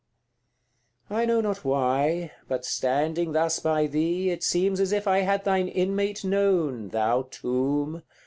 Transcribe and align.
CIV. 1.11 1.15
I 1.19 1.25
know 1.25 1.41
not 1.41 1.63
why 1.63 2.31
but 2.47 2.65
standing 2.65 3.33
thus 3.33 3.59
by 3.59 3.85
thee 3.85 4.31
It 4.31 4.43
seems 4.43 4.79
as 4.79 4.91
if 4.91 5.07
I 5.07 5.19
had 5.19 5.43
thine 5.43 5.67
inmate 5.67 6.25
known, 6.25 6.89
Thou 6.89 7.27
Tomb! 7.29 8.01